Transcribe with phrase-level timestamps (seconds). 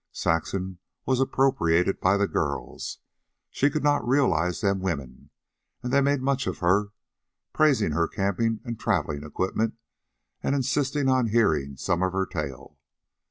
[0.13, 2.97] Saxon was appropriated by the girls
[3.51, 5.29] she could not realize them women;
[5.83, 6.89] and they made much of her,
[7.53, 9.75] praising her camping and traveling equipment
[10.41, 12.79] and insisting on hearing some of her tale.